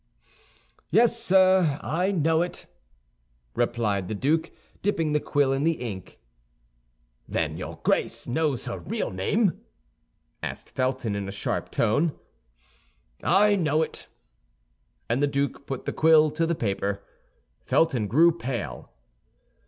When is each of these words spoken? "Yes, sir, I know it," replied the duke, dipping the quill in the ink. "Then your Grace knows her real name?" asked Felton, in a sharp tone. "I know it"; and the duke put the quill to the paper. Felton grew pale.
"Yes, 0.89 1.15
sir, 1.21 1.77
I 1.83 2.11
know 2.11 2.41
it," 2.41 2.65
replied 3.53 4.07
the 4.07 4.15
duke, 4.15 4.49
dipping 4.81 5.11
the 5.11 5.19
quill 5.19 5.53
in 5.53 5.63
the 5.63 5.73
ink. 5.79 6.19
"Then 7.27 7.55
your 7.55 7.79
Grace 7.83 8.25
knows 8.25 8.65
her 8.65 8.79
real 8.79 9.11
name?" 9.11 9.61
asked 10.41 10.73
Felton, 10.73 11.15
in 11.15 11.27
a 11.27 11.31
sharp 11.31 11.69
tone. 11.69 12.17
"I 13.21 13.55
know 13.55 13.83
it"; 13.83 14.07
and 15.07 15.21
the 15.21 15.27
duke 15.27 15.67
put 15.67 15.85
the 15.85 15.93
quill 15.93 16.31
to 16.31 16.47
the 16.47 16.55
paper. 16.55 17.03
Felton 17.67 18.07
grew 18.07 18.31
pale. 18.31 18.89